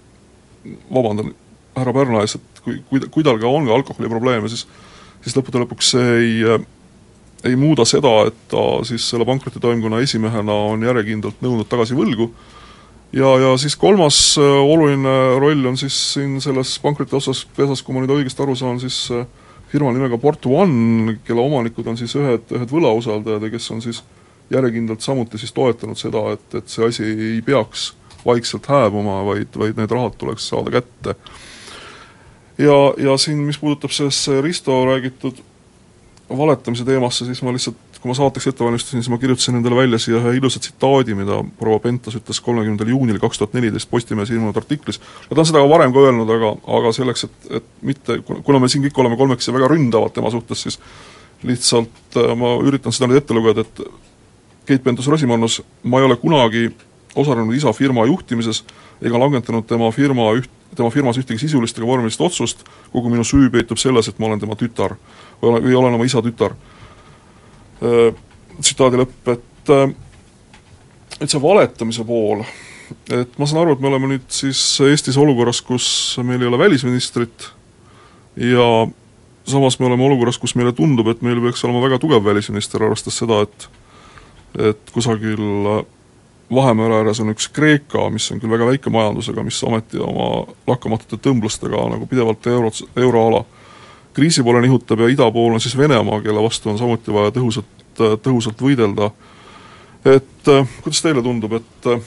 [0.93, 1.33] vabandan
[1.75, 4.67] härra Pärna ees, et kui, kui, kui tal ka on ka alkoholiprobleeme, siis
[5.25, 6.57] siis lõppude lõpuks see ei
[7.45, 12.31] ei muuda seda, et ta siis selle pankrotitoimkonna esimehena on järjekindlalt nõudnud tagasi võlgu,
[13.15, 17.95] ja, ja siis kolmas äh, oluline roll on siis siin selles pankroti osas, pesas, kui
[17.95, 19.25] ma nüüd õigesti aru saan, siis äh,
[19.71, 24.03] firma nimega Port One, kelle omanikud on siis ühed, ühed võlausaldajad ja kes on siis
[24.51, 27.93] järjekindlalt samuti siis toetanud seda, et, et see asi ei peaks
[28.25, 31.15] vaikselt hääbuma, vaid, vaid need rahad tuleks saada kätte.
[32.57, 35.41] ja, ja siin, mis puudutab sellesse Risto räägitud
[36.29, 39.97] valetamise teemasse, siis ma lihtsalt kui ma saateks ette valmistasin, siis ma kirjutasin endale välja
[39.97, 44.57] siia ühe ilusa tsitaadi, mida proua Pentas ütles kolmekümnendal juunil kaks tuhat neliteist Postimehes ilmunud
[44.61, 44.99] artiklis.
[45.23, 48.59] ja ta on seda ka varem ka öelnud, aga, aga selleks, et, et mitte, kuna
[48.61, 50.77] me siin kõik oleme kolmekesi väga ründavad tema suhtes, siis
[51.49, 53.81] lihtsalt ma üritan seda nüüd ette lugeda, et
[54.69, 56.67] Keit Pentus-Rosimannus, ma ei ole kunagi
[57.15, 58.61] osalenud isa firma juhtimises
[59.01, 62.61] ega langetanud tema firma üht, tema firmas ühtegi sisulist ega vormilist otsust,
[62.93, 64.93] kogu minu süü peitub selles, et ma olen tema tütar
[65.41, 66.53] või olen, või olen oma isa tütar.
[68.61, 69.73] Tsitaadi lõpp, et
[71.21, 72.43] et see valetamise pool,
[73.13, 75.87] et ma saan aru, et me oleme nüüd siis Eestis olukorras, kus
[76.23, 77.49] meil ei ole välisministrit
[78.35, 78.67] ja
[79.47, 83.19] samas me oleme olukorras, kus meile tundub, et meil peaks olema väga tugev välisminister, arvestades
[83.23, 83.69] seda, et
[84.55, 85.41] et kusagil
[86.55, 91.17] Vahemere ääres on üks Kreeka, mis on küll väga väike majandusega, mis ometi oma lakkamatute
[91.17, 92.69] tõmblustega nagu pidevalt euro,
[93.01, 93.41] euroala
[94.15, 98.01] kriisi poole nihutab ja ida pool on siis Venemaa, kelle vastu on samuti vaja tõhusalt,
[98.23, 99.11] tõhusalt võidelda.
[100.05, 102.01] et äh, kuidas teile tundub, et äh,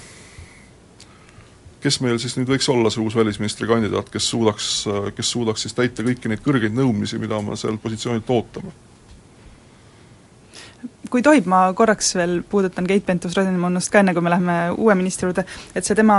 [1.82, 5.74] kes meil siis nüüd võiks olla see uus välisministrikandidaat, kes suudaks, äh, kes suudaks siis
[5.74, 8.72] täita kõiki neid kõrgeid nõudmisi, mida me sealt positsioonilt ootame?
[11.10, 15.28] Kui tohib, ma korraks veel puudutan Keit Pentus-Rosimannust ka, enne kui me läheme uue ministri
[15.28, 15.44] juurde,
[15.76, 16.18] et see tema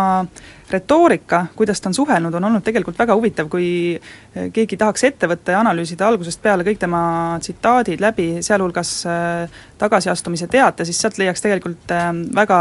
[0.69, 3.69] retoorika, kuidas ta on suhelnud, on olnud tegelikult väga huvitav, kui
[4.53, 7.01] keegi tahaks ette võtta ja analüüsida algusest peale kõik tema
[7.41, 12.09] tsitaadid läbi, sealhulgas äh, tagasiastumise teate, siis sealt leiaks tegelikult äh,
[12.41, 12.59] väga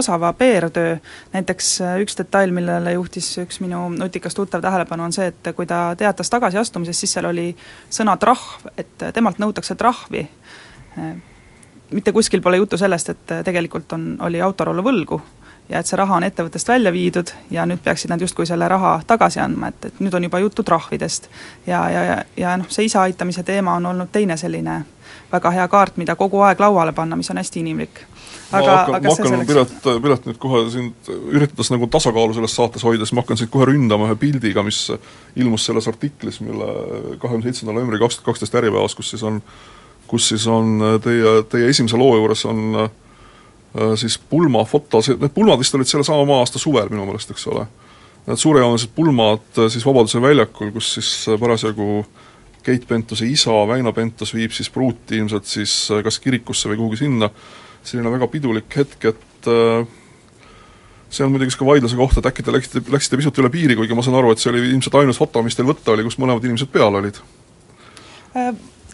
[0.00, 0.94] osava PR-töö,
[1.34, 1.74] näiteks
[2.04, 6.32] üks detail, millele juhtis üks minu nutikas tuttav tähelepanu, on see, et kui ta teatas
[6.32, 7.50] tagasiastumisest, siis seal oli
[7.92, 10.26] sõna trahv, et temalt nõutakse trahvi
[11.92, 15.20] mitte kuskil pole juttu sellest, et tegelikult on, oli Autorollo võlgu
[15.68, 18.96] ja et see raha on ettevõttest välja viidud ja nüüd peaksid nad justkui selle raha
[19.06, 21.28] tagasi andma, et, et nüüd on juba juttu trahvidest.
[21.66, 24.82] ja, ja, ja, ja noh, see isa aitamise teema on olnud teine selline
[25.32, 28.02] väga hea kaart, mida kogu aeg lauale panna, mis on hästi inimlik.
[28.52, 32.84] aga, ma hakkan, ma hakkan Piret, Piret nüüd kohe sind, üritades nagu tasakaalu selles saates
[32.84, 34.84] hoida, siis ma hakkan sind kohe ründama ühe pildiga, mis
[35.36, 36.68] ilmus selles artiklis, mille
[37.22, 39.40] kahekümne seitsmendal novembril kaks tuhat kaksteist Äripäevas, kus siis on
[40.12, 42.90] kus siis on äh, teie, teie esimese loo juures on äh,
[43.80, 47.64] äh, siis pulmafoto, need pulmad vist olid sellesama maa-aasta suvel minu meelest, eks ole.
[48.26, 51.08] Need suurejoonelised pulmad siis Vabaduse väljakul, kus siis
[51.40, 52.04] parasjagu
[52.62, 55.72] Keit Pentuse isa Väino Pentus viib siis pruuti ilmselt siis
[56.04, 57.26] kas kirikusse või kuhugi sinna,
[57.82, 59.48] selline väga pidulik hetk, et
[61.10, 63.98] see on muidugi ka vaidluse koht, et äkki te läksite, läksite pisut üle piiri, kuigi
[63.98, 66.46] ma saan aru, et see oli ilmselt ainus foto, mis teil võtta oli, kus mõlemad
[66.46, 67.18] inimesed peal olid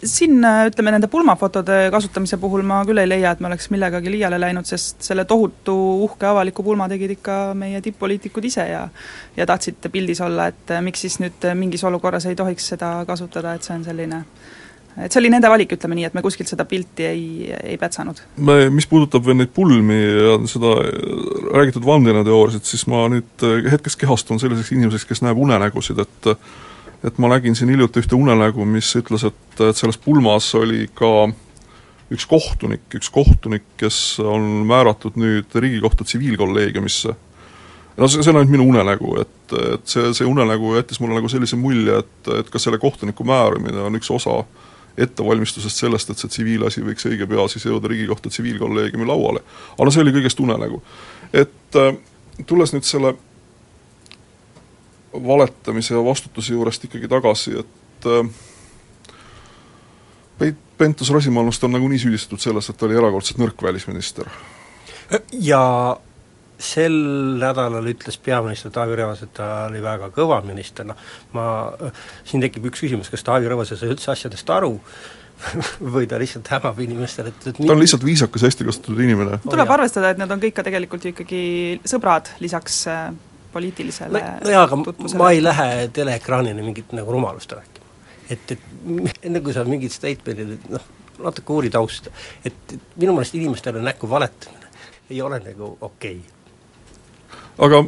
[0.03, 4.39] siin ütleme, nende pulmafotode kasutamise puhul ma küll ei leia, et me oleks millegagi liiale
[4.41, 8.85] läinud, sest selle tohutu uhke avaliku pulma tegid ikka meie tipp-poliitikud ise ja
[9.37, 13.67] ja tahtsid pildis olla, et miks siis nüüd mingis olukorras ei tohiks seda kasutada, et
[13.67, 14.23] see on selline
[14.99, 17.25] et see oli nende valik, ütleme nii, et me kuskilt seda pilti ei,
[17.63, 18.21] ei pätsanud.
[18.73, 20.73] mis puudutab veel neid pulmi ja seda
[21.55, 26.33] räägitud vandenõuteooriasid, siis ma nüüd hetkeks kehastun selliseks inimeseks, kes näeb unenägusid, et
[27.03, 31.29] et ma nägin siin hiljuti ühte unenägu, mis ütles, et, et selles pulmas oli ka
[32.13, 37.13] üks kohtunik, üks kohtunik, kes on määratud nüüd Riigikohtu tsiviilkolleegiumisse.
[37.97, 41.29] no see, see on ainult minu unenägu, et, et see, see unenägu jättis mulle nagu
[41.31, 44.41] sellise mulje, et, et ka selle kohtuniku määramine on üks osa
[44.99, 49.43] ettevalmistusest sellest, et see tsiviilasi võiks õige pea siis jõuda Riigikohtu tsiviilkolleegiumi lauale.
[49.75, 50.81] aga no see oli kõigest unenägu.
[51.33, 51.81] et
[52.47, 53.13] tulles nüüd selle
[55.13, 58.31] valetamise ja vastutuse juurest ikkagi tagasi, et äh,
[60.39, 64.29] Peit Pentus-Rosimannust on nagunii süüdistatud selles, et ta oli erakordselt nõrk välisminister.
[65.33, 65.63] ja
[66.59, 66.95] sel
[67.39, 70.99] nädalal ütles peaminister Taavi Rõivas, et ta oli väga kõva minister, noh
[71.35, 71.45] ma,
[72.27, 74.77] siin tekib üks küsimus, kas Taavi Rõivas ei saa üldse asjadest aru
[75.95, 79.39] või ta lihtsalt hämab inimestele, et, et ta on lihtsalt viisakas, hästi kasutatud inimene.
[79.47, 81.43] tuleb oh, arvestada, et need on kõik ka tegelikult ju ikkagi
[81.87, 83.09] sõbrad, lisaks äh,
[83.53, 87.85] poliitilisele no, nojah, aga ma ei lähe teleekraanile mingit nagu rumalust rääkima.
[88.29, 88.59] et, et
[89.29, 90.89] enne kui sa mingit statement'i noh,
[91.23, 92.11] natuke uuri tausta,
[92.45, 94.69] et, et minu meelest inimestele näkku valetamine.
[95.09, 96.19] Ei ole nagu okei.
[96.21, 97.39] Okay..
[97.65, 97.83] aga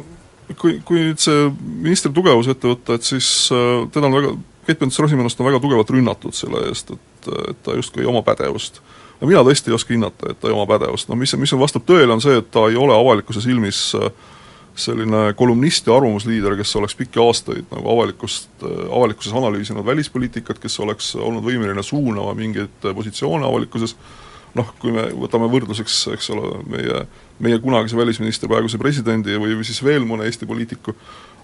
[0.58, 4.34] kui, kui nüüd see ministri tugevus ette võtta, et siis äh, teda on väga,
[4.66, 8.78] Keit Pentus-Rosimannust on väga tugevalt rünnatud selle eest, et, et ta justkui ei oma pädevust.
[9.20, 11.86] no mina tõesti ei oska hinnata, et ta ei oma pädevust, no mis, mis vastab
[11.88, 14.10] tõele, on see, et ta ei ole avalikkuse silmis äh,
[14.78, 21.12] selline kolumnist ja arvamusliider, kes oleks pikki aastaid nagu avalikkust, avalikkuses analüüsinud välispoliitikat, kes oleks
[21.16, 23.96] olnud võimeline suunama mingeid positsioone avalikkuses,
[24.56, 27.04] noh, kui me võtame võrdluseks, eks ole, meie,
[27.44, 30.96] meie kunagise välisministri, praeguse presidendi või siis veel mõne Eesti poliitiku,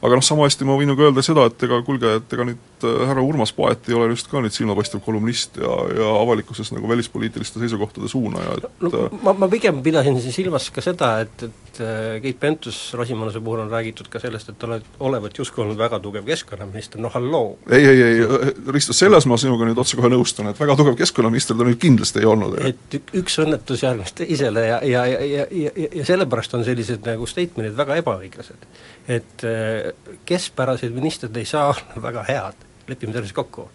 [0.02, 2.46] aga noh, sama hästi ma võin ju ka öelda seda, et ega kuulge, et ega
[2.46, 6.70] nüüd äh, härra Urmas Paet ei ole just ka nüüd silmapaistev kolumnist ja, ja avalikkuses
[6.74, 11.46] nagu välispoliitiliste seisukohtade suunaja, et no ma, ma pigem pidasin siin silmas ka seda, et,
[11.48, 16.00] et äh, Keit Pentus-Rosimannuse puhul on räägitud ka sellest, et oled, olevat justkui olnud väga
[16.04, 17.56] tugev keskkonnaminister, no halloo!
[17.70, 21.66] ei, ei, ei, Risto, selles ma sinuga nüüd otsekohe nõustun, et väga tugev keskkonnaminister ta
[21.66, 22.58] nüüd kindlasti ei olnud.
[22.70, 27.06] et üks õnnetus järgnes teisele ja, ja, ja, ja, ja, ja, ja sellepärast on sellised
[27.06, 28.66] nagu statement'id väga ebaõiglased.
[29.08, 29.92] Et äh,
[30.28, 33.68] keskpärased ministrid ei saa olla väga head, lepime selles kokku.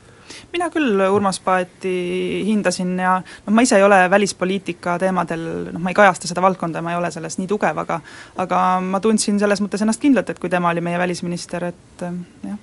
[0.53, 5.91] Mina küll Urmas Paeti hindasin ja noh, ma ise ei ole välispoliitika teemadel, noh ma
[5.91, 7.99] ei kajasta seda valdkonda ja ma ei ole selles nii tugev, aga
[8.41, 12.57] aga ma tundsin selles mõttes ennast kindlalt, et kui tema oli meie välisminister, et jah,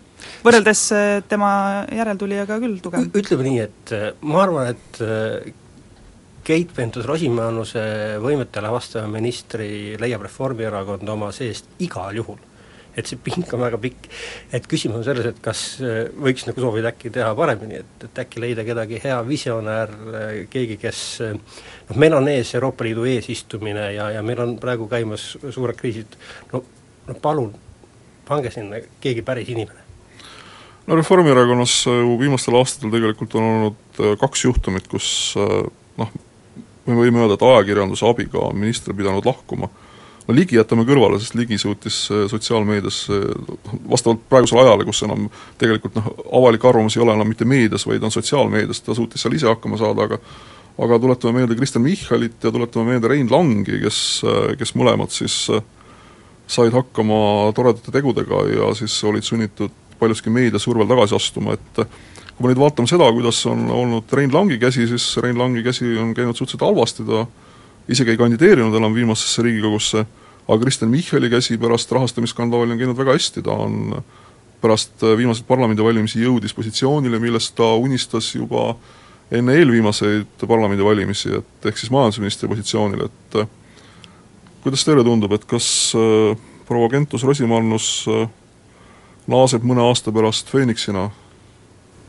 [0.46, 0.84] võrreldes
[1.30, 1.52] tema
[1.94, 3.10] järeltulijaga küll tugev.
[3.22, 3.96] ütleme nii, et
[4.26, 5.02] ma arvan, et
[6.50, 7.82] Keit Pentus-Rosimannuse
[8.24, 12.40] võimetele vastava ministri leiab Reformierakond oma seest igal juhul
[12.96, 14.08] et see pink on väga pikk.
[14.52, 18.22] et küsimus on selles, et kas äh, võiks nagu soovida äkki teha paremini, et, et
[18.24, 23.06] äkki leida kedagi hea visionäär, äh, keegi, kes äh, noh, meil on ees Euroopa Liidu
[23.10, 26.16] eesistumine ja, ja meil on praegu käimas suured kriisid,
[26.52, 26.64] no,
[27.08, 27.52] no palun,
[28.28, 29.86] pange sinna keegi päris inimene.
[30.88, 31.84] No Reformierakonnas
[32.18, 36.10] viimastel aastatel tegelikult on olnud kaks juhtumit, kus noh,
[36.88, 39.68] me võime öelda, et ajakirjanduse abiga on minister pidanud lahkuma
[40.30, 43.26] no Ligi jätame kõrvale, sest Ligi suutis äh, sotsiaalmeedias äh,
[43.90, 45.26] vastavalt praegusele ajale, kus enam
[45.60, 49.34] tegelikult noh, avalik arvamus ei ole enam mitte meedias, vaid on sotsiaalmeedias, ta suutis seal
[49.36, 50.20] ise hakkama saada, aga
[50.80, 55.42] aga tuletame meelde Kristen Michalit ja tuletame meelde Rein Langi, kes, äh, kes mõlemad siis
[56.50, 62.46] said hakkama toredate tegudega ja siis olid sunnitud paljuski meedia survel tagasi astuma, et kui
[62.46, 66.14] me nüüd vaatame seda, kuidas on olnud Rein Langi käsi, siis Rein Langi käsi on
[66.16, 67.26] käinud suhteliselt halvasti, ta
[67.90, 70.04] isegi ei kandideerinud enam viimasesse Riigikogusse,
[70.48, 74.02] aga Kristen Michali käsi pärast rahastamisskandaali on käinud väga hästi, ta on
[74.60, 78.74] pärast viimaseid parlamendivalimisi jõudis positsioonile, millest ta unistas juba
[79.30, 83.38] enne eelviimaseid parlamendivalimisi, et ehk siis majandusministri positsioonile, et
[84.64, 86.34] kuidas teile tundub, et kas äh,
[86.68, 88.26] proua Kentus-Rosimannus äh,
[89.30, 91.10] naaseb mõne aasta pärast Phoenixina?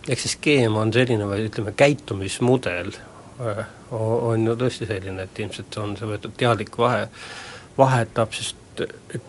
[0.10, 3.64] eks see skeem on selline või ütleme, käitumismudel äh,
[3.94, 7.06] on ju tõesti selline, et ilmselt on see võetud teadlik vahe,
[7.82, 9.24] vaheetapp, sest et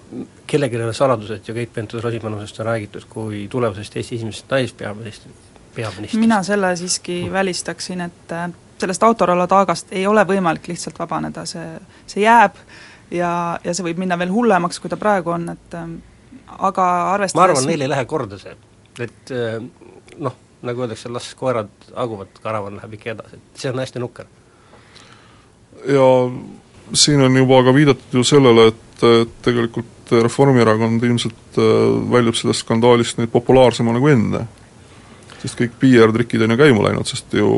[0.46, 5.59] kellelgi ei ole saladus, et ju Keit Pentus-Rosimannusest on räägitud kui tulevasest Eesti esimesest naispeaministrist,
[5.74, 6.20] peaministrist.
[6.20, 11.66] mina selle siiski välistaksin, et äh, sellest Autorollo taagast ei ole võimalik lihtsalt vabaneda, see,
[12.07, 12.61] see jääb
[13.11, 13.32] ja,
[13.64, 15.90] ja see võib minna veel hullemaks, kui ta praegu on, et äh,
[16.59, 18.57] aga arvestades ma arvan, neil ei lähe korda see,
[19.03, 19.59] et äh,
[20.18, 24.28] noh, nagu öeldakse, las koerad haguvad, karavan läheb ikka edasi, et see on hästi nukker.
[25.88, 26.05] Ja
[26.93, 31.68] siin on juba ka viidatud ju sellele, et, et tegelikult Reformierakond ilmselt äh,
[32.12, 34.47] väljub sellest skandaalist nüüd populaarsemana kui enne.
[35.43, 37.49] sest kõik PR-trikid on ju käima läinud, sest ju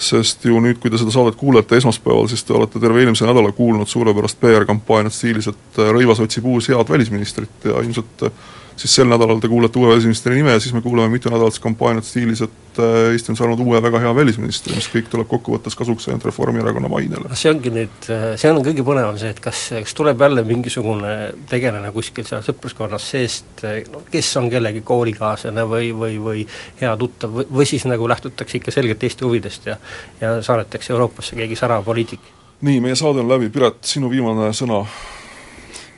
[0.00, 3.52] sest ju nüüd, kui te seda saadet kuulete esmaspäeval, siis te olete terve eelmise nädala
[3.56, 8.48] kuulnud suurepärast PR-kampaaniat stiilis, et äh, Rõivas otsib uus head välisministrit ja ilmselt äh,
[8.80, 12.04] siis sel nädalal te kuulete uue välisministri nime ja siis me kuuleme mitu nädalat kampaaniat
[12.08, 16.08] stiilis, et äh, Eesti on saanud uue väga hea välisministri, mis kõik tuleb kokkuvõttes kasuks
[16.08, 17.36] ainult Reformierakonna mainele.
[17.36, 18.08] see ongi nüüd,
[18.40, 21.14] see on kõige põnevam see, et kas, kas tuleb jälle mingisugune
[21.50, 26.46] tegelane kuskil seal sõpruskonnas seest, no kes on kellegi koolikaaslane või, või, või
[26.80, 29.76] hea tuttav või, või siis nagu lähtutakse ikka selgelt Eesti huvidest ja
[30.20, 32.20] ja saadetakse Euroopasse keegi särav poliitik?
[32.60, 34.84] nii, meie saade on läbi, Piret, sinu viimane sõna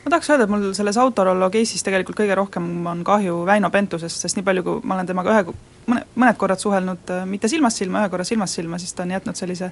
[0.05, 4.25] ma tahaks öelda, et mul selles Autorollo case'is tegelikult kõige rohkem on kahju Väino Pentusest,
[4.25, 5.55] sest nii palju, kui ma olen temaga ühe,
[5.91, 9.15] mõne, mõned korrad suhelnud, äh, mitte silmast silma, ühe korra silmast silma, siis ta on
[9.15, 9.71] jätnud sellise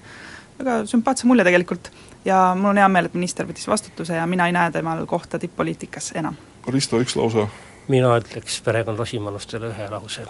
[0.60, 1.90] väga sümpaatse mulje tegelikult
[2.24, 5.40] ja mul on hea meel, et minister võttis vastutuse ja mina ei näe temal kohta
[5.40, 6.38] tipp-poliitikas enam.
[6.68, 7.48] Risto, üks lause?
[7.90, 10.22] mina ütleks perekond Rosimannustele ühe lause,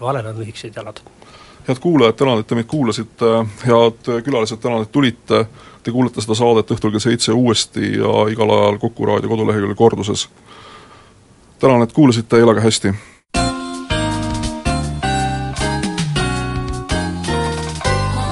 [0.00, 1.00] valel on lühikesed jalad.
[1.68, 3.32] Head kuulajad, tänan, et te meid kuulasite,
[3.66, 5.46] head külalised, tänan, et tulite
[5.86, 10.26] Te kuulete seda saadet õhtul kell seitse uuesti ja igal ajal Kuku raadio koduleheküljel korduses.
[11.62, 12.90] tänan, et kuulasite, elage hästi!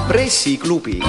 [0.07, 0.99] pressiklubi